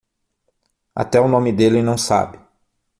[0.95, 2.39] Até o nome dele não sabe